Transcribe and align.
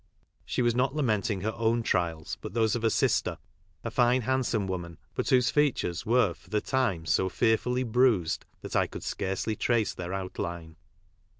She 0.45 0.63
was 0.63 0.73
not 0.73 0.95
lamenting 0.95 1.41
her 1.41 1.53
own 1.55 1.83
trials, 1.83 2.35
but 2.41 2.55
those 2.55 2.75
of 2.75 2.81
her 2.81 2.89
sister, 2.89 3.37
a 3.83 3.91
fine 3.91 4.21
handsome 4.23 4.65
woman, 4.65 4.97
but 5.13 5.29
whose 5.29 5.51
features 5.51 6.07
were 6.07 6.33
for 6.33 6.49
the 6.49 6.59
time 6.59 7.05
so 7.05 7.29
fearfully 7.29 7.83
bruised 7.83 8.43
that 8.61 8.75
I 8.75 8.87
could 8.87 9.03
scarcely 9.03 9.55
trace 9.55 9.93
their 9.93 10.11
outline. 10.11 10.75